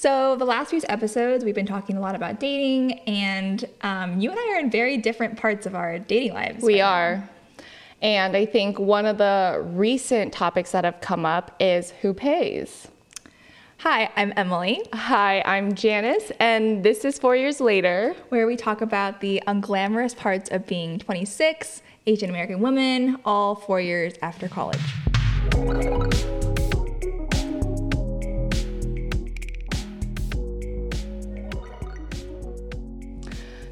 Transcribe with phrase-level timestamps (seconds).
[0.00, 4.30] So, the last few episodes, we've been talking a lot about dating, and um, you
[4.30, 6.64] and I are in very different parts of our dating lives.
[6.64, 6.90] We right now.
[6.90, 7.30] are.
[8.00, 12.88] And I think one of the recent topics that have come up is who pays.
[13.80, 18.16] Hi, I'm Emily, Hi, I'm Janice, and this is Four Years Later.
[18.30, 23.82] where we talk about the unglamorous parts of being 26, Asian American woman, all four
[23.82, 24.80] years after college.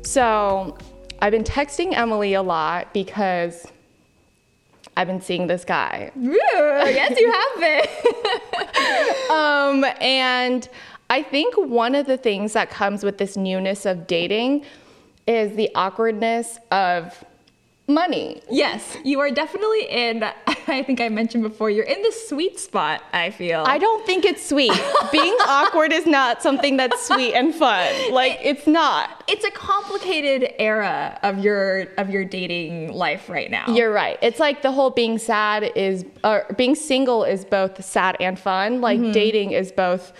[0.08, 0.74] So
[1.20, 3.66] I've been texting Emily a lot because
[4.96, 6.10] I've been seeing this guy.
[6.16, 7.86] Ooh, yes, you have been.
[9.30, 10.66] Um, and
[11.10, 14.64] I think one of the things that comes with this newness of dating
[15.26, 17.22] is the awkwardness of
[17.88, 18.42] money.
[18.50, 20.22] yes, you are definitely in,
[20.66, 23.64] I think I mentioned before, you're in the sweet spot, I feel.
[23.66, 24.72] I don't think it's sweet.
[25.12, 28.12] Being awkward is not something that's sweet and fun.
[28.12, 29.24] Like it's not.
[29.28, 33.64] it's a complicated era of your of your dating life right now.
[33.68, 34.18] You're right.
[34.22, 38.80] It's like the whole being sad is or being single is both sad and fun.
[38.80, 39.12] Like mm-hmm.
[39.12, 40.12] dating is both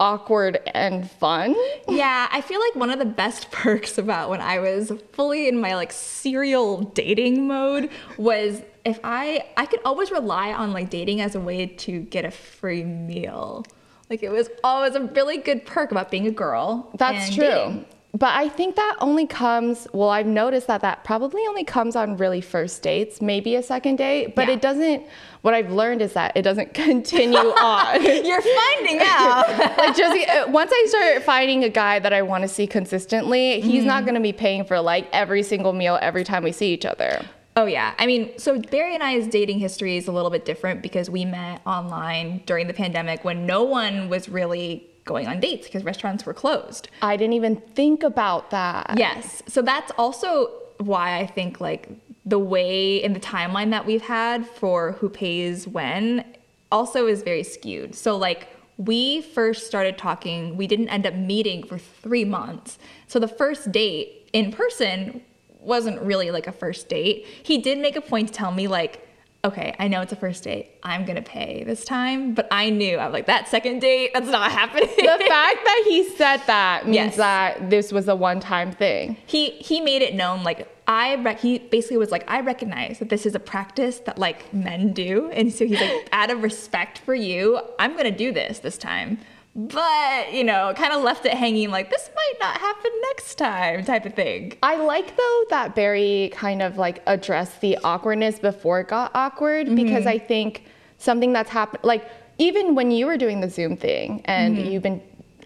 [0.00, 1.54] awkward and fun.
[1.88, 5.60] yeah, I feel like one of the best perks about when I was fully in
[5.60, 11.20] my like serial dating mode was if I I could always rely on like dating
[11.20, 13.64] as a way to get a free meal.
[14.10, 16.90] Like it was always a really good perk about being a girl.
[16.98, 17.44] That's true.
[17.44, 17.86] dating.
[18.16, 22.16] But I think that only comes, well, I've noticed that that probably only comes on
[22.16, 24.54] really first dates, maybe a second date, but Yeah.
[24.54, 25.02] it doesn't,
[25.42, 28.02] what I've learned is that it doesn't continue on.
[28.24, 29.48] You're finding out.
[29.78, 33.60] like just uh, once I start finding a guy that I want to see consistently,
[33.60, 33.88] he's Mm-hmm.
[33.88, 36.84] not going to be paying for like every single meal every time we see each
[36.86, 37.20] other.
[37.56, 37.94] Oh yeah.
[37.98, 41.24] I mean, so Barry and I's dating history is a little bit different because we
[41.24, 46.24] met online during the pandemic when no one was really going on dates because restaurants
[46.24, 46.88] were closed.
[47.02, 48.94] I didn't even think about that.
[48.96, 49.42] Yes.
[49.46, 51.88] So that's also why I think like
[52.24, 56.24] the way in the timeline that we've had for who pays when
[56.72, 57.94] also is very skewed.
[57.94, 62.78] So like we first started talking, we didn't end up meeting for 3 months.
[63.06, 65.20] So the first date in person
[65.60, 67.26] wasn't really like a first date.
[67.42, 69.03] He did make a point to tell me like
[69.44, 70.70] Okay, I know it's a first date.
[70.82, 74.12] I'm gonna pay this time, but I knew I was like that second date.
[74.14, 74.88] That's not happening.
[74.96, 77.16] The fact that he said that means Yes.
[77.16, 79.18] that this was a one-time thing.
[79.26, 83.08] he he made it known like I rec- he basically was like I recognize that
[83.10, 86.98] this is a practice that like men do and so he's like out of respect
[86.98, 89.18] for you I'm going to do this this time
[89.56, 93.84] but you know kind of left it hanging like this might not happen next time
[93.84, 98.80] type of thing I like though that Barry kind of like addressed the awkwardness before
[98.80, 99.76] it got awkward Mm-hmm.
[99.76, 100.64] because I think
[100.98, 105.00] something that's happened like even when you were doing the Zoom thing and you've been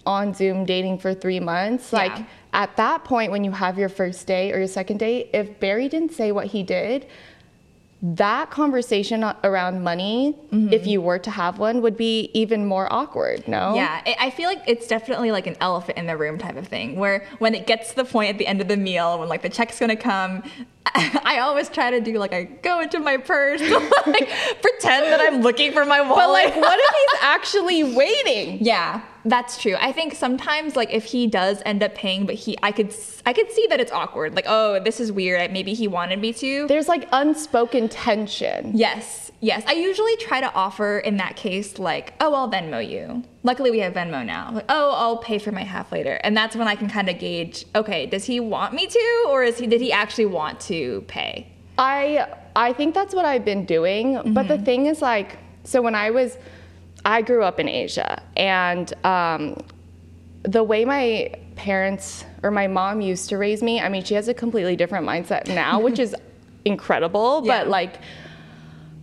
[0.07, 2.23] on Zoom dating for three months, like Mm-hmm.
[2.23, 2.63] Yeah.
[2.63, 5.87] at that point when you have your first date or your second date, if Barry
[5.91, 7.07] didn't say what he did,
[8.01, 10.73] that conversation around money, Mm-hmm.
[10.73, 13.47] if you were to have one, would be even more awkward.
[13.49, 13.75] No.
[13.75, 16.67] Yeah, I I feel like it's definitely like an elephant in the room type of
[16.69, 19.29] thing, where when it gets to the point at the end of the meal, when
[19.29, 20.43] like the check's gonna come,
[21.25, 23.61] I always try to do like I go into my purse,
[24.07, 24.29] like
[24.63, 26.17] pretend that I'm looking for my wallet.
[26.17, 28.59] But like, what if he's actually waiting?
[28.65, 29.77] Yeah, that's true.
[29.79, 32.95] I think sometimes like if he does end up paying, but he I could
[33.27, 34.35] I could see that it's awkward.
[34.35, 35.53] Like, oh, this is weird.
[35.53, 36.67] Maybe he wanted me to.
[36.67, 38.73] There's like unspoken tension.
[38.75, 39.65] Yes, yes.
[39.67, 43.25] I usually try to offer in that case like, oh, I'll Venmo you.
[43.49, 44.51] Luckily, we have Venmo now.
[44.53, 47.19] Like, oh, I'll pay for my half later, and that's when I can kind of
[47.19, 47.65] gauge.
[47.75, 51.51] Okay, does he want me to, or is he did he actually want to pay?
[51.79, 54.35] I I think that's what I've been doing.
[54.35, 56.37] But the thing is like so when I was
[57.07, 59.57] I grew up in Asia and um,
[60.43, 64.29] the way my parents or my mom used to raise me, I mean she has
[64.29, 66.15] a completely different mindset now, which is
[66.67, 67.61] incredible, Yeah.
[67.63, 67.95] but like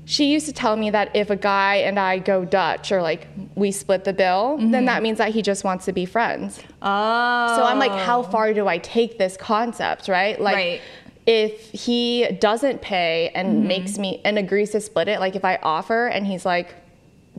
[0.05, 3.27] she used to tell me that if a guy and I go Dutch or like
[3.55, 4.85] we split the bill, then mm-hmm.
[4.85, 6.59] that means that he just wants to be friends.
[6.81, 8.23] Oh, So I'm like, how oh.
[8.23, 10.39] far do I take this concept, right?
[10.39, 10.81] Like, Right.
[11.25, 13.67] if he doesn't pay and mm-hmm.
[13.67, 16.75] makes me and agrees to split it, like if I offer and he's like,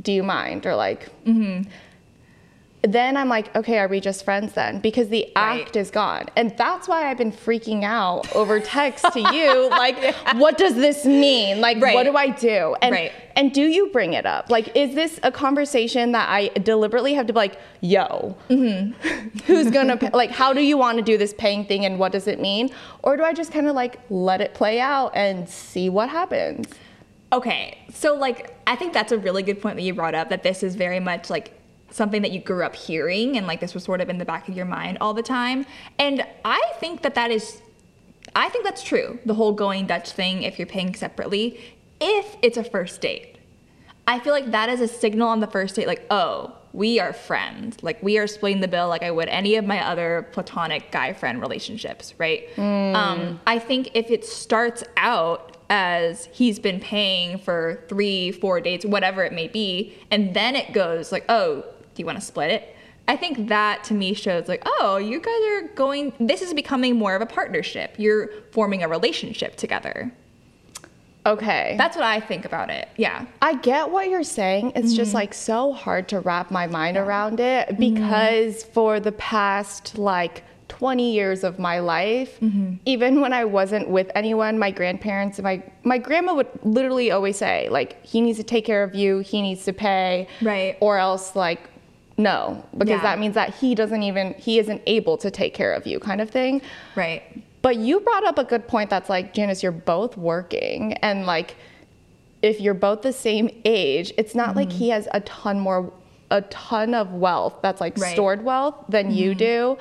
[0.03, 0.67] do you mind?
[0.67, 1.71] Or like, mm-hmm.
[2.83, 4.79] Then I'm like, okay, are we just friends then?
[4.81, 5.63] Because the Right.
[5.63, 6.27] act is gone.
[6.37, 9.69] And that's why I've been freaking out over text to you.
[9.71, 11.61] Like, what does this mean?
[11.61, 11.95] Like, Right.
[11.95, 12.77] what do I do?
[12.83, 13.13] And, Right.
[13.35, 14.51] and do you bring it up?
[14.51, 18.93] Like, is this a conversation that I deliberately have to be like, yo, mm-hmm.
[19.47, 20.11] who's gonna pay?
[20.13, 22.71] like, how do you want to do this paying thing and what does it mean?
[23.03, 26.69] Or do I just kind of like let it play out and see what happens?
[27.33, 30.45] Okay, so like I think that's a really good point that you brought up that
[30.45, 31.53] this is very much like
[31.91, 34.49] something that you grew up hearing and like this was sort of in the back
[34.49, 35.65] of your mind all the time.
[35.99, 37.63] And I think that that is
[38.35, 39.19] I think that's true.
[39.25, 41.61] The whole going Dutch thing if you're paying separately
[42.01, 43.39] if it's a first date.
[44.07, 47.15] I feel like that is a signal on the first date like, "Oh, we are
[47.15, 47.83] friends.
[47.83, 51.15] Like we are splitting the bill like I would any of my other platonic guy
[51.15, 52.55] friend relationships, right?
[52.57, 52.95] Mm.
[52.95, 58.85] Um, I think if it starts out as he's been paying for three, four dates,
[58.85, 61.65] whatever it may be, and then it goes like, oh,
[61.97, 62.77] do you want to split it?
[63.09, 66.97] I think that to me shows like, oh, you guys are going, this is becoming
[66.97, 67.95] more of a partnership.
[67.99, 70.13] You're forming a relationship together.
[71.25, 71.75] Okay.
[71.77, 72.89] That's what I think about it.
[72.97, 73.27] Yeah.
[73.43, 74.73] I get what you're saying.
[74.77, 74.97] It's mm-hmm.
[74.97, 77.03] just like so hard to wrap my mind yeah.
[77.03, 77.95] around it mm-hmm.
[77.95, 78.73] because mm-hmm.
[78.73, 82.75] for the past like 20 years of my life, mm-hmm.
[82.85, 87.37] even when I wasn't with anyone, my grandparents and my my grandma would literally always
[87.37, 90.29] say like he needs to take care of you, he needs to pay.
[90.43, 90.77] Right.
[90.81, 91.71] Or else like
[92.19, 93.03] no, because yeah.
[93.03, 96.21] that means that he doesn't even he isn't able to take care of you kind
[96.21, 96.63] of thing.
[96.95, 97.23] Right.
[97.63, 101.57] But you brought up a good point that's like, Janice, you're both working and like
[102.43, 104.59] if you're both the same age, it's not mm-hmm.
[104.59, 105.93] like he has a ton more
[106.31, 108.13] a ton of wealth that's like right.
[108.13, 109.17] stored wealth than mm-hmm.
[109.17, 109.79] you do.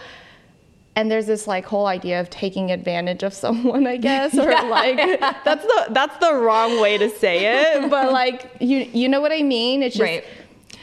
[0.96, 4.62] And there's this like whole idea of taking advantage of someone, I guess, or yeah.
[4.62, 4.98] like
[5.44, 9.32] that's the that's the wrong way to say it, but like you you know what
[9.32, 9.84] I mean?
[9.84, 10.26] It's just right.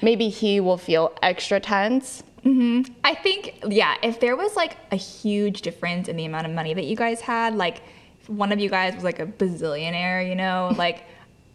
[0.03, 2.93] Maybe he will feel extra tense Mm-hmm.
[3.05, 6.75] I think, yeah, if there was like a huge difference in the amount of money
[6.75, 7.83] that you guys had, like
[8.27, 11.05] one of you guys was like a bazillionaire, you know, like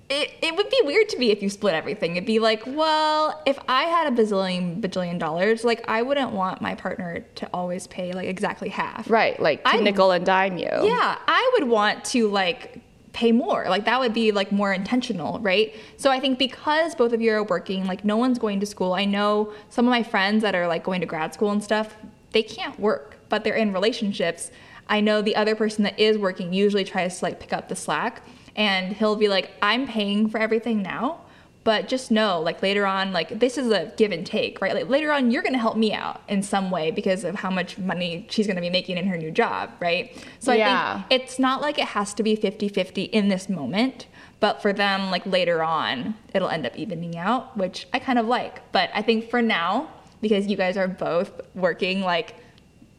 [0.09, 2.15] it, it would be weird to me if you split everything.
[2.15, 6.61] It'd be like, well, if I had a bazillion bajillion dollars, like I wouldn't want
[6.61, 9.09] my partner to always pay like exactly half.
[9.09, 10.69] Right, like to I, nickel and dime you.
[10.71, 12.79] Yeah, I would want to like
[13.17, 13.65] pay more.
[13.67, 15.75] Like that would be like more intentional, right?
[15.97, 18.93] So I think because both of you are working, like no one's going to school.
[18.93, 21.95] I know some of my friends that are like going to grad school and stuff,
[22.31, 24.51] they can't work, but they're in relationships.
[24.87, 27.75] I know the other person that is working usually tries to like pick up the
[27.75, 28.21] slack
[28.55, 31.21] and he'll be like, I'm paying for everything now
[31.67, 34.73] but just know like later on like this is a give and take right?
[34.73, 37.49] Like later on you're going to help me out in some way because of how
[37.49, 40.15] much money she's going to be making in her new job right?
[40.39, 40.93] So yeah.
[40.93, 44.07] i think it's not like it has to be 50-50 in this moment
[44.39, 48.27] but for them like later on it'll end up evening out which i kind of
[48.27, 48.71] like.
[48.71, 49.89] But i think for now
[50.21, 52.35] because you guys are both working like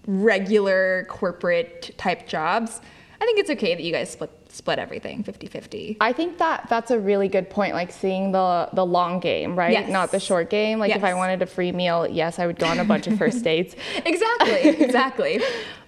[0.07, 2.83] regular corporate type jobs
[3.21, 6.91] i think it's okay that you guys split split everything 50-50 i think that that's
[6.91, 9.73] a really good point like seeing the the long game right?
[9.73, 9.91] Yes.
[9.91, 10.79] not the short game.
[10.79, 10.99] Like yes.
[10.99, 13.45] if i wanted a free meal yes i would go on a bunch of first
[13.45, 13.75] dates.
[14.05, 15.41] Exactly exactly.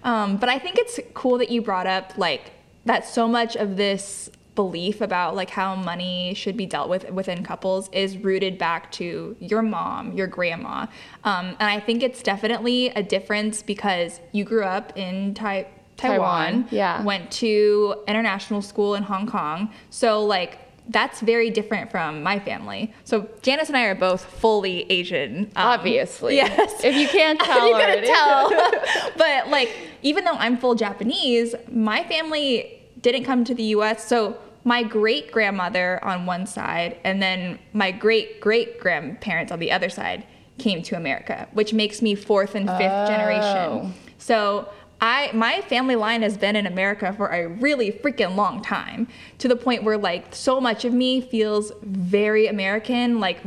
[0.03, 2.51] Um, but i think it's cool that you brought up like
[2.85, 7.43] that so much of this belief about like how money should be dealt with within
[7.43, 10.85] couples is rooted back to your mom, your grandma,
[11.23, 15.69] um, and I think it's definitely a difference because you grew up in type
[16.01, 17.03] Taiwan, Taiwan, yeah.
[17.03, 19.71] went to international school in Hong Kong.
[19.89, 20.59] So like
[20.89, 22.93] that's very different from my family.
[23.03, 25.45] So Janice and I are both fully Asian.
[25.55, 26.35] Um, Obviously.
[26.35, 26.83] Yes.
[26.83, 27.67] If you can't tell.
[27.67, 28.49] you couldn't tell.
[29.17, 34.07] but like even though I'm full Japanese, my family didn't come to the US.
[34.07, 39.71] So my great grandmother on one side and then my great great grandparents on the
[39.71, 40.25] other side
[40.57, 43.07] came to America, which makes me fourth and fifth oh.
[43.07, 43.93] generation.
[44.17, 44.69] So
[45.01, 49.07] I my family line has been in America for a really freaking long time
[49.39, 53.39] to the point where like so much of me feels very American, like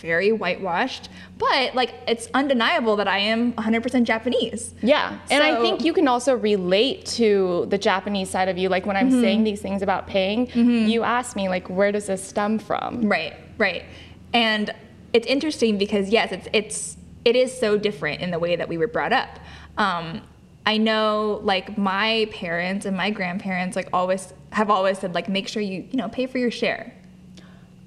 [0.00, 4.74] very whitewashed, but like it's undeniable that I am 100% Japanese.
[4.82, 5.16] Yeah.
[5.30, 8.68] And I think you can also relate to the Japanese side of you.
[8.68, 9.20] Like when I'm mm-hmm.
[9.20, 10.88] saying these things about paying, mm-hmm.
[10.88, 13.08] you ask me like where does this stem from?
[13.08, 13.34] Right.
[13.58, 13.84] Right.
[14.32, 14.74] And
[15.12, 18.78] it's interesting because yes, it's it's it is so different in the way that we
[18.78, 19.38] were brought up.
[19.78, 20.22] Um,
[20.64, 25.48] I know like my parents and my grandparents like always have always said like make
[25.48, 26.94] sure you you know pay for your share.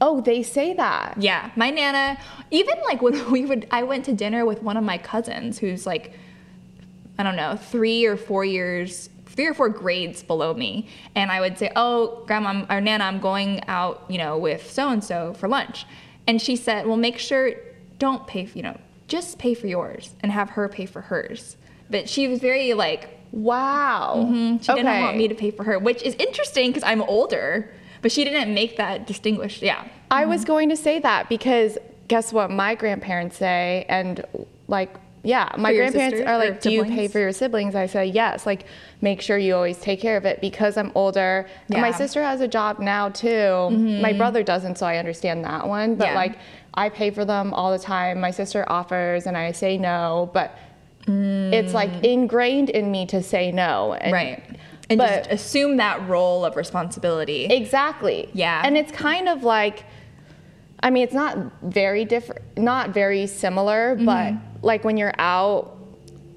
[0.02, 1.16] Oh, they say that.
[1.18, 2.18] Yeah, my nana
[2.52, 5.86] even like when we would I went to dinner with one of my cousins who's
[5.86, 6.14] like
[7.18, 11.42] I don't know, 3 or 4 years three or four grades below me and I
[11.42, 15.34] would say, "Oh, grandma or nana, I'm going out, you know, with so and so
[15.34, 15.86] for lunch."
[16.28, 17.52] And she said, "Well, make sure
[18.00, 18.78] don't pay, you know,
[19.08, 21.58] just pay for yours and have her pay for hers."
[21.90, 24.16] But she was very like, wow.
[24.18, 24.58] Mm-hmm.
[24.58, 24.82] She okay.
[24.82, 27.72] didn't want me to pay for her, which is interesting because I'm older.
[28.02, 29.62] But she didn't make that distinguish.
[29.62, 29.88] Yeah.
[30.12, 30.32] I mm-hmm.
[30.32, 31.78] was going to say that because
[32.08, 34.24] guess what my grandparents say and
[34.68, 38.46] like yeah, my grandparents are like, "Do you pay for your siblings?" I say, "Yes."
[38.46, 38.68] Like,
[39.02, 41.48] make sure you always take care of it because I'm older.
[41.68, 41.82] Yeah.
[41.82, 43.28] my sister has a job now too.
[43.28, 44.02] Mm-hmm.
[44.02, 45.96] My brother doesn't, so I understand that one.
[45.96, 46.16] But yeah.
[46.16, 46.38] like,
[46.76, 48.20] I pay for them all the time.
[48.20, 50.58] My sister offers and I say no, but
[51.08, 53.94] it's like ingrained in me to say no.
[53.94, 54.44] And, Right.
[54.90, 57.46] And But- just assume that role of responsibility.
[57.46, 58.30] Exactly.
[58.34, 58.62] Yeah.
[58.64, 59.84] And it's kind of like,
[60.82, 64.06] I mean, it's not very different, not very similar, Mm-hmm.
[64.06, 64.34] but
[64.64, 65.72] like when you're out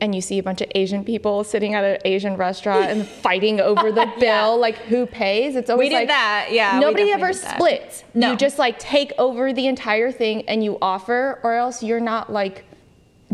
[0.01, 3.61] and you see a bunch of Asian people sitting at an Asian restaurant and fighting
[3.61, 5.57] over the bill, like who pays?
[5.57, 8.05] It's always we did like that, yeah, Nobody ever splits.
[8.15, 8.31] No.
[8.31, 12.33] You just like take over the entire thing and you offer, or else you're not
[12.33, 12.65] like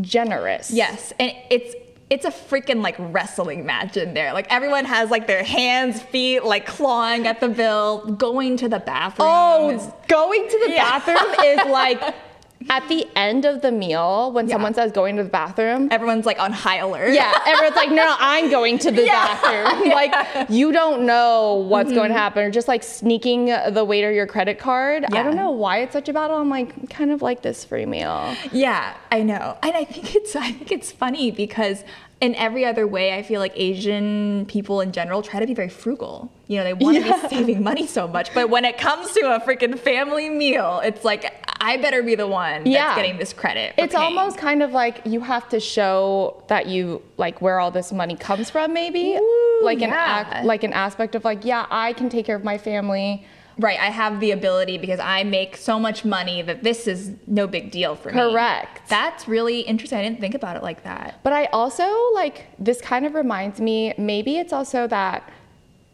[0.01, 0.71] generous.
[0.71, 1.75] Yes, and it's
[2.11, 4.33] it's a freaking like wrestling match in there.
[4.35, 8.79] Like everyone has like their hands, feet, like clawing at the bill, going to the
[8.81, 9.29] bathroom.
[9.31, 10.99] Oh, going to the Yeah.
[10.99, 12.15] bathroom is like
[12.71, 14.55] at the end of the meal when Yeah.
[14.55, 15.89] someone says going to the bathroom.
[15.91, 17.13] everyone's like on high alert.
[17.13, 19.27] Yeah, everyone's like, no, no, I'm going to the Yeah.
[19.41, 19.91] bathroom.
[19.95, 21.97] Like, you don't know what's mm-hmm.
[21.97, 22.45] going to happen.
[22.45, 25.05] Or just like sneaking the waiter your credit card.
[25.13, 26.37] I don't know why it's such a battle.
[26.37, 28.35] I'm like, kind of like this free meal.
[28.53, 29.57] Yeah, I know.
[29.63, 31.85] And I think it's I think it's funny because
[32.21, 35.69] in every other way I feel like Asian people in general try to be very
[35.69, 36.33] frugal.
[36.47, 37.23] You know, they want to Yeah.
[37.23, 41.05] be saving money so much, but when it comes to a freaking family meal, it's
[41.05, 43.75] like I better be the one that's getting this credit.
[43.79, 44.05] It's paying.
[44.05, 48.17] almost kind of like you have to show that you like where all this money
[48.17, 49.15] comes from, maybe.
[49.15, 50.41] Ooh, like an yeah.
[50.41, 53.27] ac- like an aspect of like, yeah, I can take care of my family.
[53.57, 57.47] Right, I have the ability because I make so much money that this is no
[57.47, 58.15] big deal for me.
[58.15, 58.83] Correct.
[58.89, 59.99] That's really interesting.
[59.99, 61.21] I didn't think about it like that.
[61.23, 65.33] But I also like this kind of reminds me maybe it's also that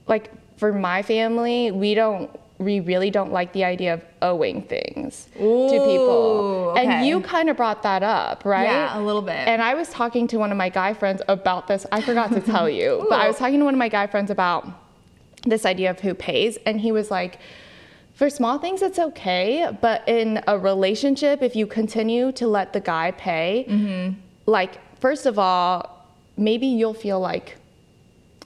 [0.09, 5.27] like for my family, we don't we really don't like the idea of owing things
[5.33, 6.73] to people.
[6.77, 6.85] Okay.
[6.85, 8.65] And you kind of brought that up, right?
[8.65, 9.49] Yeah, a little bit.
[9.49, 11.87] And I was talking to one of my guy friends about this.
[11.91, 14.31] I forgot to tell you, but I was talking to one of my guy friends
[14.31, 14.69] about
[15.45, 17.39] this idea of who pays and he was like
[18.13, 22.81] for small things it's okay but in a relationship if you continue to let the
[22.81, 24.21] guy pay Mm-hmm.
[24.45, 27.57] like first of all maybe you'll feel like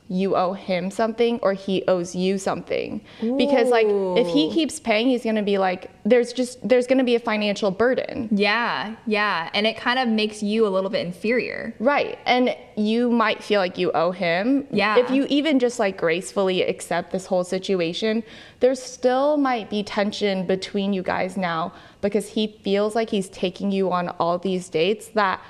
[0.08, 3.00] you owe him something or he owes you something
[3.38, 6.98] because like if he keeps paying he's going to be like there's just there's going
[6.98, 9.50] to be a financial burden Yeah, yeah.
[9.54, 11.74] And it kind of makes you a little bit inferior.
[11.78, 12.18] Right.
[12.26, 14.66] And you might feel like you owe him.
[14.70, 14.98] Yeah.
[14.98, 18.22] If you even just like gracefully accept this whole situation,
[18.60, 23.72] there still might be tension between you guys now because he feels like he's taking
[23.72, 25.40] you on all these dates that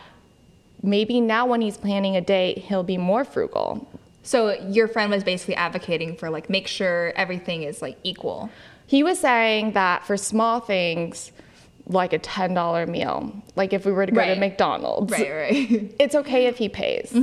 [0.82, 3.88] maybe now when he's planning a date, he'll be more frugal.
[4.24, 8.50] So your friend was basically advocating for like make sure everything is like equal.
[8.86, 11.30] He was saying that for small things,
[11.86, 15.94] like a $10 meal, like if we were to go to McDonald's, Right, right.
[16.00, 17.14] it's okay if he pays.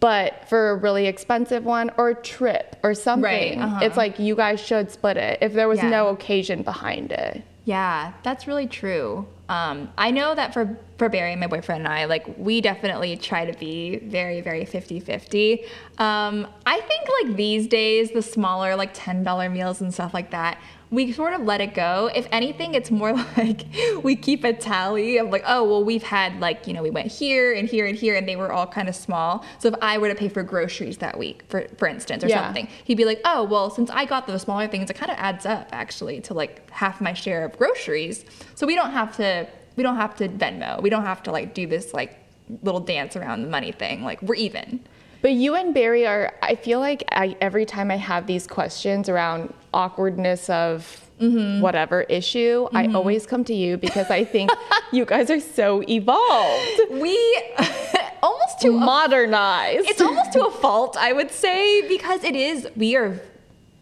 [0.00, 3.80] But for a really expensive one or a trip or something, uh-huh.
[3.82, 5.88] it's like you guys should split it if there was Yeah.
[5.88, 7.42] no occasion behind it.
[7.64, 9.26] Yeah, that's really true.
[9.48, 13.50] Um, I know that for for Barry, my boyfriend and I, like we definitely try
[13.50, 15.64] to be very, very 50-50.
[15.98, 20.58] Um, I think like these days, the smaller like $10 meals and stuff like that,
[20.90, 22.10] we sort of let it go.
[22.14, 23.62] If anything, it's more like
[24.02, 27.10] we keep a tally of like, oh, well, we've had like, you know, we went
[27.10, 29.44] here and here and here and they were all kind of small.
[29.58, 32.44] So if I were to pay for groceries that week, for, for instance, or Yeah.
[32.44, 35.18] something, he'd be like, oh, well, since I got those smaller things, it kind of
[35.18, 38.24] adds up actually to like half my share of groceries.
[38.54, 40.80] So we don't have to, we don't have to Venmo.
[40.82, 42.18] We don't have to like do this like
[42.62, 44.04] little dance around the money thing.
[44.04, 44.80] Like we're even.
[45.24, 49.08] But you and Barry are, I feel like I, every time I have these questions
[49.08, 51.60] around awkwardness of Mm-hmm.
[51.60, 54.50] whatever issue, I always come to you because I think
[54.92, 57.16] you guys are so evolved, We
[58.22, 59.88] almost to a modernized.
[59.88, 63.20] it's almost to a fault, I would say, because it is we are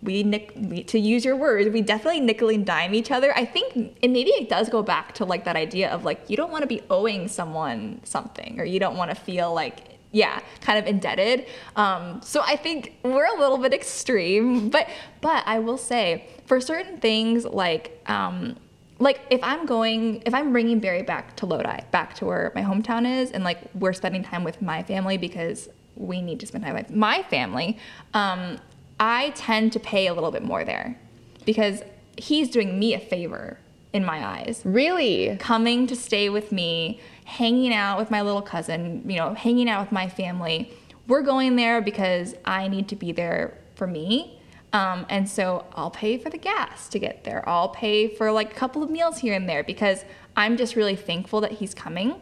[0.03, 3.35] we nick we, to use your word, we definitely nickel and dime each other.
[3.35, 6.37] I think and maybe it does go back to like that idea of like you
[6.37, 10.41] don't want to be owing someone something or you don't want to feel like yeah,
[10.61, 11.47] kind of indebted.
[11.75, 14.89] Um, so I think we're a little bit extreme, but
[15.21, 18.57] but I will say for certain things like um,
[18.99, 22.63] like if I'm going, if I'm bringing Barry back to Lodi, back to where my
[22.63, 26.65] hometown is, and like we're spending time with my family because we need to spend
[26.65, 27.79] time with my family,
[28.15, 28.59] um,
[29.01, 30.99] I tend to pay a little bit more there
[31.45, 31.83] because
[32.17, 33.59] he's doing me a favor
[33.93, 35.37] in my eyes really?
[35.39, 39.81] coming to stay with me, hanging out with my little cousin, you know, hanging out
[39.81, 40.73] with my family.
[41.07, 44.39] We're going there because I need to be there for me.
[44.73, 47.47] Um, and so I'll pay for the gas to get there.
[47.49, 50.05] I'll pay for like a couple of meals here and there because
[50.37, 52.15] I'm just really thankful that he's coming.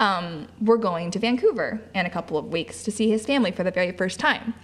[0.00, 3.62] Um, we're going to Vancouver in a couple of weeks to see his family for
[3.62, 4.54] the very first time.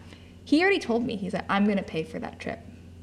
[0.44, 2.58] He already told me, he said, I'm going to pay for that trip.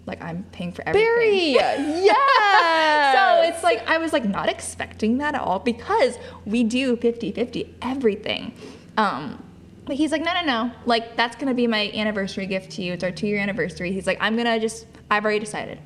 [0.07, 1.57] Like I'm paying for everything.
[1.57, 2.13] Barry, yeah.
[3.13, 7.73] So it's like I was like not expecting that at all because we do 50-50
[7.81, 8.53] everything.
[8.97, 9.43] Um
[9.85, 10.71] but he's like, no, no, no.
[10.85, 12.93] Like that's gonna be my anniversary gift to you.
[12.93, 13.91] It's our two-year anniversary.
[13.93, 14.85] He's like, I'm gonna just.
[15.09, 15.79] I've already decided.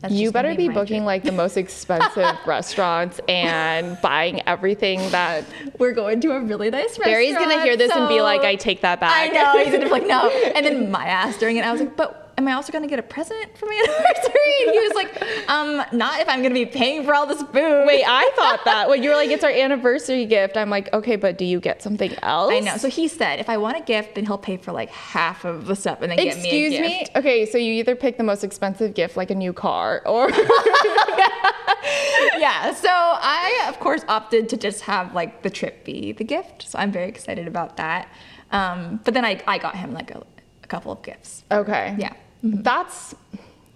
[0.00, 5.44] That's you better be booking gift." like the most expensive restaurants and buying everything that
[5.78, 7.10] We're going to a really nice restaurant.
[7.10, 9.12] Barry's gonna hear this and be like, I take that back.
[9.12, 9.62] I know.
[9.62, 10.30] He's gonna be like, no.
[10.54, 12.98] And then my ass during it, I was like, but am I also gonna get
[12.98, 14.54] a present for my anniversary?
[14.62, 17.84] And he was like, um, not if I'm gonna be paying for all this food.
[17.86, 18.88] Wait, I thought that.
[18.88, 21.82] When you were like, it's our anniversary gift, I'm like, okay, but do you get
[21.82, 22.52] something else?
[22.52, 22.76] I know.
[22.76, 25.66] So he said, if I want a gift, then he'll pay for like half of
[25.66, 26.82] the stuff and then get me a Excuse gift.
[26.82, 27.06] me?
[27.16, 30.30] Okay, so you either pick the most expensive gift, like a new car, or
[32.38, 32.72] yeah.
[32.74, 36.68] So I, of course, opted to just have like the trip be the gift.
[36.68, 38.08] So I'm very excited about that.
[38.50, 40.24] Um, but then I, I got him like a,
[40.62, 41.44] a couple of gifts.
[41.50, 42.12] okay, Yeah.
[42.42, 43.14] That's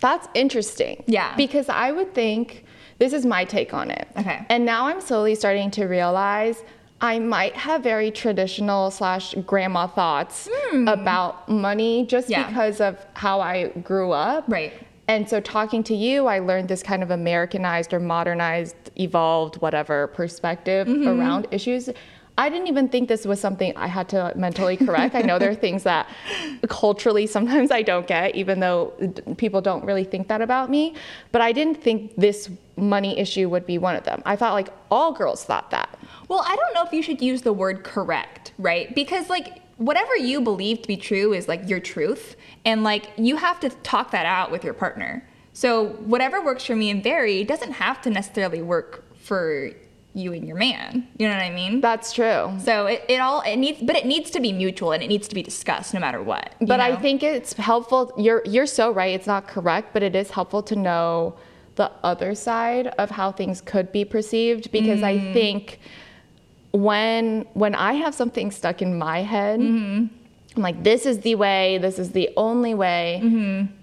[0.00, 1.02] that's interesting.
[1.06, 1.35] Yeah.
[1.37, 2.64] because I would think
[2.99, 4.06] this is my take on it.
[4.18, 4.44] Okay.
[4.50, 6.62] and now I'm slowly starting to realize.
[7.00, 10.49] I might have very traditional slash grandma thoughts
[10.87, 12.28] about money just.
[12.30, 12.47] Yeah.
[12.47, 14.44] because of how I grew up.
[14.49, 14.73] Right.
[15.06, 20.06] And so talking to you, I learned this kind of Americanized or modernized, evolved, whatever
[20.09, 21.09] perspective Mm-hmm.
[21.21, 21.90] around issues.
[22.37, 25.14] I didn't even think this was something I had to mentally correct.
[25.14, 26.09] I know there are things that
[26.69, 28.93] culturally sometimes I don't get, even though
[29.37, 30.95] people don't really think that about me.
[31.31, 34.21] But I didn't think this money issue would be one of them.
[34.26, 35.97] I thought like all girls thought that.
[36.29, 38.93] Well, I don't know if you should use the word correct, right?
[38.95, 43.37] Because like whatever you believe to be true is like your truth, and like you
[43.37, 45.26] have to talk that out with your partner.
[45.53, 49.71] So whatever works for me and Barry doesn't have to necessarily work for
[50.14, 51.09] you and your man.
[51.18, 51.80] You know what I mean?
[51.80, 52.56] That's true.
[52.64, 55.28] so it, it all it needs, but it needs to be mutual and it needs
[55.28, 56.54] to be discussed no matter what.
[56.61, 58.12] But I think it's helpful.
[58.16, 59.14] You're you're so right.
[59.14, 61.35] It's not correct, but it is helpful to know
[61.75, 65.33] the other side of how things could be perceived because I mm-hmm.
[65.33, 65.80] think
[66.71, 70.06] when when I have something stuck in my head, mm-hmm.
[70.56, 71.78] I'm like, this is the way.
[71.78, 73.20] This is the only way.
[73.22, 73.74] Mm-hmm.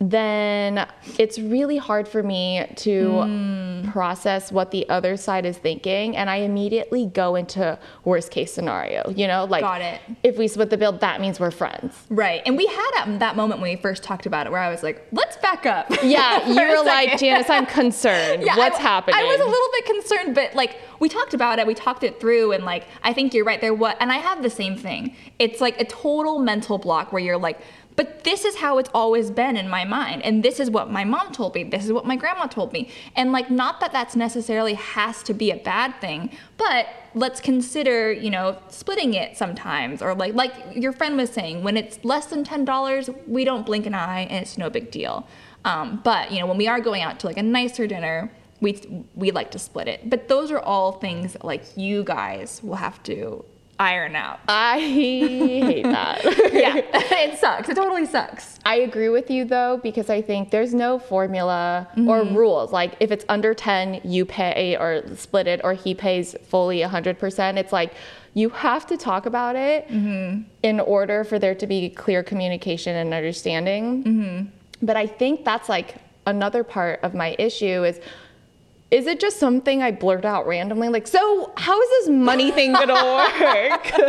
[0.00, 0.86] Then
[1.18, 3.90] it's really hard for me to hmm.
[3.90, 9.08] process what the other side is thinking, and I immediately go into worst case scenario.
[9.10, 10.00] You know, like Got it.
[10.22, 11.94] if we split the bill, that means we're friends.
[12.10, 12.42] Right.
[12.44, 14.82] And we had at that moment when we first talked about it where I was
[14.82, 15.90] like, let's back up.
[16.02, 17.18] Yeah, you were like.
[17.18, 18.42] Janice, I'm concerned.
[18.42, 19.16] Yeah, What's I, happening?
[19.18, 22.20] I was a little bit concerned, but like we talked about it, we talked it
[22.20, 23.74] through, and like I think you're right there.
[23.74, 25.14] What and I have the same thing.
[25.38, 27.60] It's like a total mental block where you're like,
[27.96, 31.04] but this is how it's always been in my mind, and this is what my
[31.04, 34.16] mom told me, this is what my grandma told me, and like not that that's
[34.16, 40.02] necessarily has to be a bad thing, but let's consider you know splitting it sometimes,
[40.02, 43.66] or like like your friend was saying, when it's less than ten dollars, we don't
[43.66, 45.26] blink an eye, and it's no big deal.
[45.64, 48.30] Um, but you know when we are going out to like a nicer dinner
[48.60, 48.80] we
[49.14, 50.08] we like to split it.
[50.08, 53.44] But those are all things like you guys will have to
[53.78, 54.40] iron out.
[54.48, 56.22] I hate that.
[56.52, 57.68] yeah, it sucks.
[57.68, 58.58] It totally sucks.
[58.64, 62.34] I agree with you though, because I think there's no formula or Mm-hmm.
[62.36, 62.72] rules.
[62.72, 67.56] Like if it's under 10, you pay or split it, or he pays fully 100%.
[67.56, 67.92] It's like
[68.34, 70.42] you have to talk about it Mm-hmm.
[70.62, 74.04] in order for there to be clear communication and understanding.
[74.04, 74.46] Mm-hmm.
[74.86, 78.00] But I think that's like another part of my issue is
[78.94, 80.88] is it just something I blurt out randomly?
[80.88, 83.92] Like, so how is this money thing gonna work?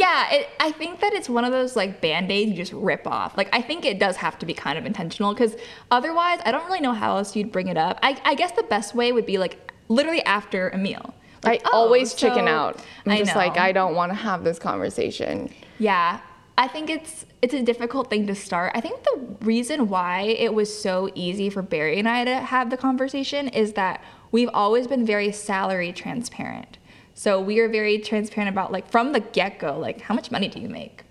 [0.00, 3.06] Yeah, it, I think that it's one of those like band aids you just rip
[3.06, 3.36] off.
[3.36, 5.54] Like I think it does have to be kind of intentional because
[5.90, 8.00] otherwise, I don't really know how else you'd bring it up.
[8.02, 11.14] I, I guess the best way would be like literally after a meal.
[11.44, 12.82] I oh, always chicken out.
[13.06, 13.58] I'm I just like.
[13.58, 15.52] I don't want to have this conversation.
[15.78, 16.20] Yeah.
[16.58, 18.72] I think it's it's a difficult thing to start.
[18.74, 22.70] I think the reason why it was so easy for Barry and I to have
[22.70, 26.78] the conversation is that we've always been very salary transparent.
[27.14, 30.60] So we are very transparent about like from the get-go like how much money do
[30.60, 31.02] you make?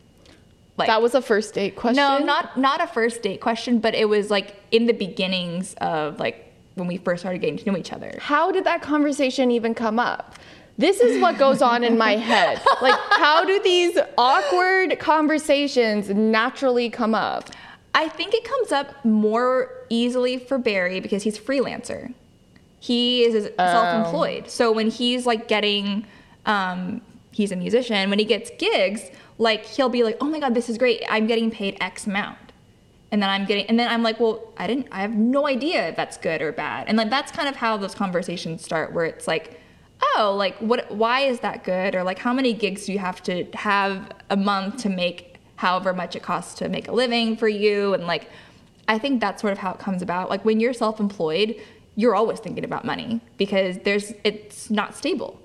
[0.77, 1.97] Like That was a first date question.
[1.97, 6.19] No, not not a first date question, but it was like in the beginnings of
[6.19, 8.17] like when we first started getting to know each other.
[8.21, 10.35] How did that conversation even come up?
[10.79, 12.61] This is what goes on in my head.
[12.81, 17.49] Like, how do these awkward conversations naturally come up?
[17.93, 22.13] I think it comes up more easily for Barry because he's freelancer.
[22.79, 24.49] He is self-employed.
[24.49, 26.05] So when he's like getting,
[26.45, 28.09] um, he's a musician.
[28.09, 29.01] When he gets gigs,
[29.37, 31.03] like he'll be like, "Oh my god, this is great!
[31.09, 32.37] I'm getting paid X amount,"
[33.11, 34.87] and then I'm getting, and then I'm like, "Well, I didn't.
[34.93, 37.75] I have no idea if that's good or bad." And like that's kind of how
[37.75, 39.59] those conversations start, where it's like,
[40.01, 40.91] "Oh, like what?
[40.91, 44.37] Why is that good?" Or like, "How many gigs do you have to have a
[44.37, 48.27] month to make however much it costs to make a living for you?" And like.
[48.91, 50.31] I think that's sort of how it comes about.
[50.31, 51.55] Like when you're self-employed,
[51.95, 55.39] you're always thinking about money because there's it's not stable.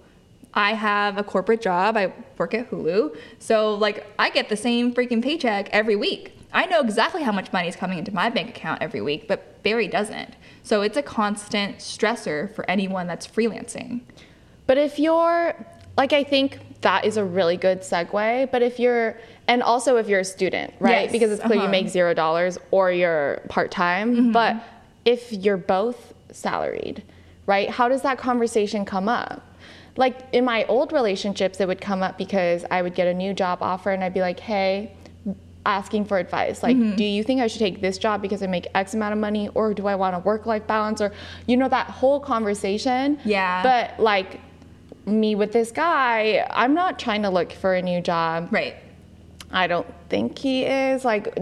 [0.54, 1.94] I have a corporate job.
[1.94, 3.14] I work at Hulu.
[3.38, 6.32] So like I get the same freaking paycheck every week.
[6.54, 9.62] I know exactly how much money is coming into my bank account every week, but
[9.62, 10.36] Barry doesn't.
[10.62, 14.00] So it's a constant stressor for anyone that's freelancing.
[14.66, 15.54] But if you're
[15.96, 19.16] like I think that is a really good segue, but if you're
[19.48, 21.02] and also if you're a student, right?
[21.04, 21.66] Yes, Because it's clear uh-huh.
[21.66, 24.56] you make 0 dollars or you're part-time, but
[25.04, 27.02] if you're both salaried,
[27.46, 27.68] right?
[27.70, 29.42] How does that conversation come up?
[29.96, 33.32] Like in my old relationships it would come up because I would get a new
[33.34, 34.92] job offer and I'd be like, "Hey,
[35.66, 36.96] asking for advice like Mm-hmm.
[36.96, 39.48] do you think i should take this job because i make x amount of money
[39.54, 41.10] or do i want a work life balance or
[41.46, 43.62] you know that whole conversation Yeah.
[43.62, 44.40] but like
[45.06, 48.76] me with this guy i'm not trying to look for a new job Right.
[49.50, 51.36] i don't think he is like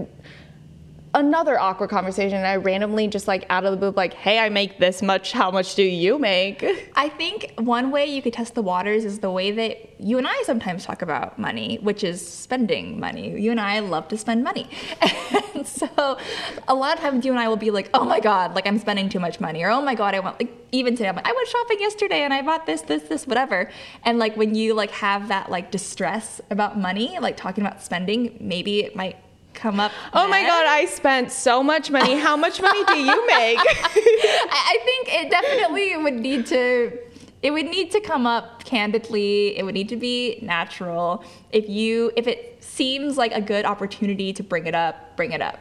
[1.15, 4.49] another awkward conversation and i randomly just like out of the blue like hey i
[4.49, 8.55] make this much how much do you make I think one way you could test
[8.55, 12.27] the waters is the way that you and I sometimes talk about money, which is
[12.27, 13.41] spending money.
[13.41, 14.69] You and I love to spend money.
[15.55, 16.19] And so
[16.67, 18.79] a lot of times you and I will be like, oh my God, like I'm
[18.79, 19.63] spending too much money.
[19.63, 22.23] Or oh my God, I want, like even today, I'm like, I went shopping yesterday
[22.23, 23.71] and I bought this, this, this, whatever.
[24.05, 28.37] And like when you like have that like distress about money, like talking about spending,
[28.41, 29.17] maybe it might
[29.63, 29.93] come up.
[30.13, 34.73] oh my god i spent so much money how much money do you make I
[34.75, 36.99] I think it definitely would need to
[37.43, 39.59] it would need to come up candidly.
[39.59, 41.25] It would need to be natural.
[41.51, 45.43] If you if it seems like a good opportunity to bring it up, bring it
[45.43, 45.59] up.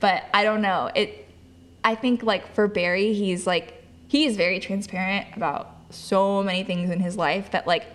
[0.00, 0.90] But I don't know.
[0.94, 1.28] It
[1.84, 6.90] I think like for Barry, he's like he is very transparent about so many things
[6.90, 7.86] in his life that like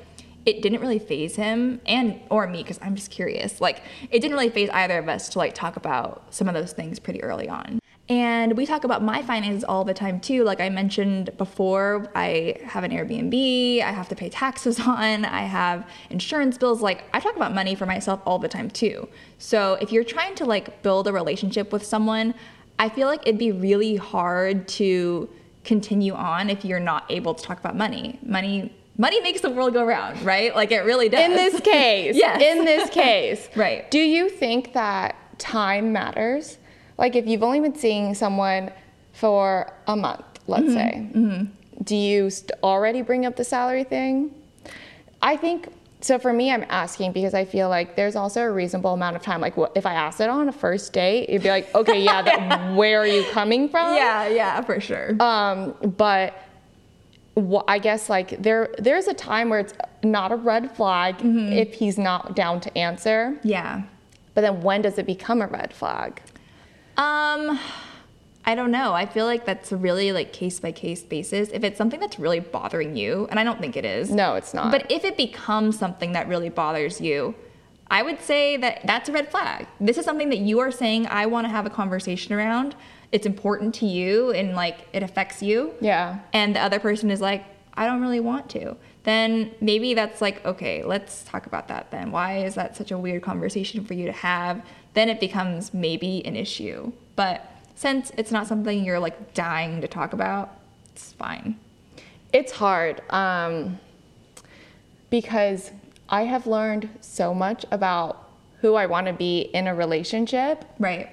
[0.46, 3.60] it didn't really faze him and or me because I'm just curious.
[3.60, 3.82] Like
[4.12, 7.00] it didn't really faze either of us to like talk about some of those things
[7.00, 7.80] pretty early on.
[8.08, 10.44] And we talk about my finances all the time too.
[10.44, 15.42] Like I mentioned before, I have an Airbnb, I have to pay taxes on, I
[15.42, 16.82] have insurance bills.
[16.82, 19.08] Like I talk about money for myself all the time too.
[19.40, 22.36] So if you're trying to like build a relationship with someone,
[22.78, 25.28] I feel like it'd be really hard to
[25.64, 28.20] continue on if you're not able to talk about money.
[28.24, 30.56] Money money makes the world go round, right?
[30.56, 31.20] Like it really does.
[31.22, 32.42] in this case Yes.
[32.42, 33.90] in this case Right.
[33.92, 36.58] do you think that time matters
[36.98, 38.72] like if you've only been seeing someone
[39.12, 41.10] for a month let's say
[41.84, 44.34] do you st- already bring up the salary thing
[45.22, 45.68] i think
[46.00, 49.22] so for me i'm asking because i feel like there's also a reasonable amount of
[49.22, 52.02] time like what, if i asked it on a first date it'd be like okay
[52.02, 55.22] yeah that, where are you coming from yeah, yeah, for sure.
[55.22, 56.34] um, but
[57.68, 61.98] I guess like there there's a time where it's not a red flag if he's
[61.98, 63.38] not down to answer.
[63.44, 63.84] yeah.
[64.34, 66.22] But then when does it become a red flag?
[66.98, 67.58] Um,
[68.46, 68.94] I don't know.
[68.94, 71.50] I feel like that's a really like case by case basis.
[71.54, 74.12] If it's something that's really bothering you, and I don't think it is.
[74.12, 74.72] No, it's not.
[74.72, 77.34] But if it becomes something that really bothers you,
[77.90, 79.68] I would say that that's a red flag.
[79.80, 82.76] This is something that you are saying I want to have a conversation around.
[83.12, 85.74] It's important to you and like it affects you.
[85.80, 86.20] yeah.
[86.34, 88.76] And the other person is like, I don't really want to.
[89.04, 92.12] Then maybe that's like, okay, let's talk about that then.
[92.12, 94.66] Why is that such a weird conversation for you to have?
[94.94, 96.92] Then it becomes maybe an issue.
[97.16, 100.58] But since it's not something you're like dying to talk about,
[100.94, 101.60] it's fine.
[102.34, 103.80] It's hard um,
[105.10, 105.72] because
[106.10, 108.30] I have learned so much about
[108.62, 111.10] who I want to be in a relationship Right.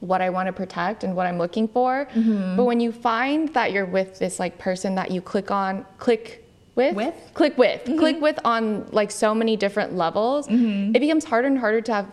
[0.00, 2.06] What I want to protect and what I'm looking for.
[2.14, 2.56] Mm-hmm.
[2.56, 6.44] But when you find that you're with this like person that you click on, click
[6.74, 7.14] with, With?
[7.14, 7.34] Mm-hmm.
[7.34, 11.80] click with, click with on like so many different levels, it becomes harder and harder
[11.80, 12.06] to have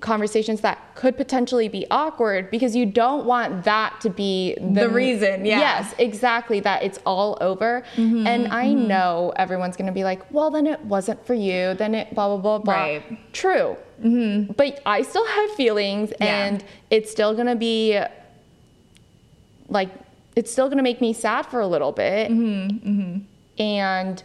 [0.00, 4.88] conversations that could potentially be awkward because you don't want that to be the, The
[4.90, 5.60] reason, yeah.
[5.60, 6.60] Yes, exactly.
[6.60, 7.82] That it's all over.
[7.96, 8.86] Mm-hmm, and I mm-hmm.
[8.86, 11.74] know everyone's going to be like, well, then it wasn't for you.
[11.74, 12.74] Then it blah, blah, blah, blah.
[12.74, 13.32] Right.
[13.32, 13.76] True.
[14.02, 14.52] Mm-hmm.
[14.52, 16.46] But I still have feelings Yeah.
[16.46, 17.98] and it's still going to be
[19.68, 19.88] like,
[20.36, 22.30] it's still going to make me sad for a little bit.
[22.30, 23.18] Mm-hmm,
[23.58, 24.22] and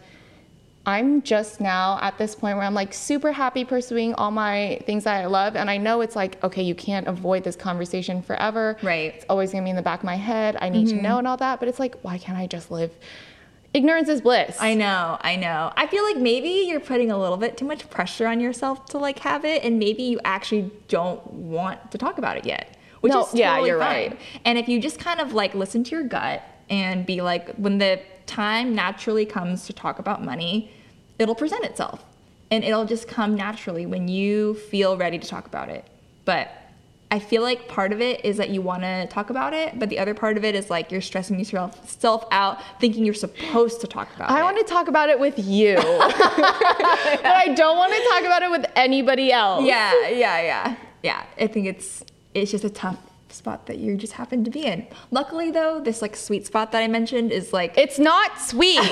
[0.89, 5.04] I'm just now at this point where I'm like super happy pursuing all my things
[5.04, 5.56] that I love.
[5.56, 8.75] And I know it's like, okay, you can't avoid this conversation forever.
[8.82, 9.13] Right.
[9.13, 10.58] It's always gonna be in the back of my head.
[10.60, 11.04] I need to mm-hmm.
[11.04, 11.60] know and all that.
[11.60, 12.91] But it's like, why can't I just live?
[13.71, 14.58] Ignorance is bliss.
[14.60, 15.71] I know, I know.
[15.78, 18.97] I feel like maybe you're putting a little bit too much pressure on yourself to
[18.97, 22.75] like have it, and maybe you actually don't want to talk about it yet.
[23.02, 24.10] Which No, is yeah, you're fine.
[24.10, 24.19] right.
[24.43, 27.78] And if you just kind of like listen to your gut and be like, when
[27.78, 30.71] the time naturally comes to talk about money,
[31.20, 32.04] it'll present itself,
[32.50, 35.86] and it'll just come naturally when you feel ready to talk about it.
[36.26, 36.50] But
[37.12, 39.90] I feel like part of it is that you want to talk about it, but
[39.90, 43.88] the other part of it is like you're stressing yourself out, thinking you're supposed to
[43.88, 44.42] talk about I it.
[44.42, 48.44] I want to talk about it with you, but I don't want to talk about
[48.44, 49.66] it with anybody else.
[49.66, 51.26] Yeah, yeah, yeah, yeah.
[51.40, 52.04] I think it's
[52.36, 52.98] it's just a tough
[53.39, 54.86] spot that you just happen to be in.
[55.10, 58.80] Luckily, though, this like sweet spot that I mentioned is like It's not sweet.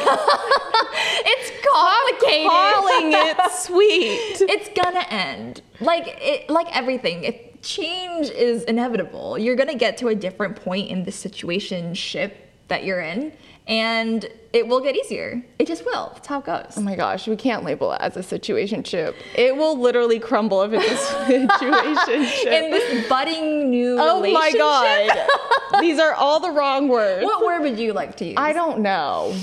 [1.33, 2.49] it's complicated.
[2.49, 4.49] Calling it sweet.
[4.49, 10.07] it's gonna end like it like everything if change is inevitable you're gonna get to
[10.07, 13.31] a different point in the situation ship that you're in
[13.67, 17.27] and it will get easier it just will that's how it goes Oh my gosh,
[17.27, 19.15] we can't label it as a situation ship.
[19.35, 22.47] It will literally crumble if it's a situation ship.
[22.53, 25.81] in this budding new oh my god.
[25.81, 27.23] These are all the wrong words.
[27.25, 29.35] what word would you like to use I don't know.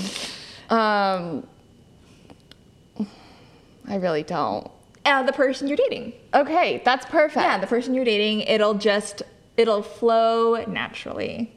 [0.69, 1.45] Um
[3.87, 4.69] I really don't.
[5.05, 7.43] uh, the person you're dating Okay, that's perfect.
[7.45, 9.21] yeah the person you're dating it'll just
[9.57, 11.53] it'll flow naturally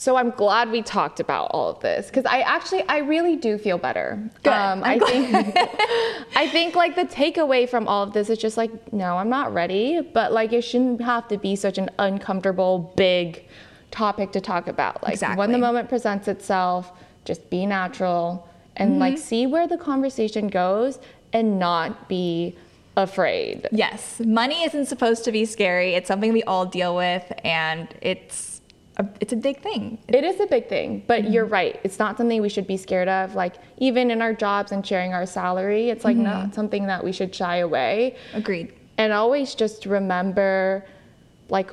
[0.00, 3.58] So I'm glad we talked about all of this because I actually I really do
[3.58, 4.30] feel better.
[4.42, 4.50] Good.
[4.50, 5.28] Um, I think
[6.36, 9.52] I think like the takeaway from all of this is just like no, I'm not
[9.52, 13.44] ready, but like it shouldn't have to be such an uncomfortable big
[13.90, 15.02] topic to talk about.
[15.02, 16.90] Like when the moment presents itself,
[17.26, 19.22] just be natural and like Mm-hmm.
[19.22, 20.98] see where the conversation goes
[21.34, 22.56] and not be
[22.96, 23.68] afraid.
[23.70, 25.92] Yes, money isn't supposed to be scary.
[25.92, 28.49] It's something we all deal with, and it's
[29.00, 29.98] a, it's a big thing.
[30.08, 31.32] It is a big thing, but Mm-hmm.
[31.32, 31.80] you're right.
[31.84, 33.34] It's not something we should be scared of.
[33.34, 36.24] Like even in our jobs and sharing our salary, it's like Mm-hmm.
[36.24, 38.16] not something that we should shy away.
[38.34, 38.72] Agreed.
[38.98, 40.84] And always just remember
[41.48, 41.70] like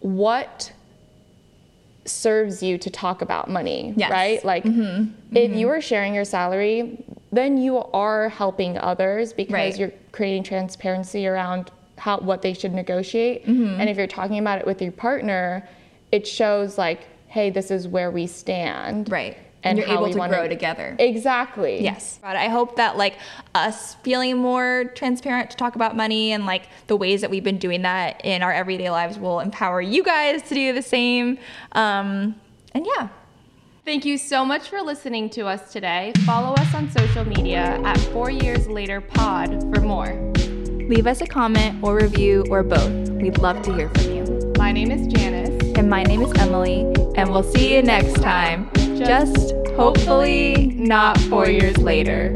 [0.00, 0.72] what
[2.04, 4.10] serves you to talk about money, Yes.
[4.10, 4.12] Mm-hmm.
[4.12, 4.44] right?
[4.44, 4.64] Like
[5.32, 9.76] if you are sharing your salary, then you are helping others because Right.
[9.78, 13.44] you're creating transparency around how what they should negotiate.
[13.46, 13.80] Mm-hmm.
[13.80, 15.66] And if you're talking about it with your partner,
[16.12, 19.10] it shows like, hey, this is where we stand.
[19.10, 19.36] Right.
[19.62, 20.94] And And you're able to wanna- grow together.
[20.98, 21.82] Exactly.
[21.82, 22.20] Yes.
[22.22, 23.14] But I hope that like
[23.54, 27.58] us feeling more transparent to talk about money and like the ways that we've been
[27.58, 31.38] doing that in our everyday lives will empower you guys to do the same.
[31.72, 32.36] Um,
[32.72, 33.08] and yeah.
[33.84, 36.12] Thank you so much for listening to us today.
[36.24, 40.12] Follow us on social media at Four Years Later Pod for more.
[40.88, 43.08] Leave us a comment or review or both.
[43.10, 44.52] We'd love to hear from you.
[44.58, 45.72] My name is Janice.
[45.86, 46.80] And my name is Emily,
[47.14, 48.68] and we'll see you next time.
[48.98, 52.32] Just hopefully not four years later.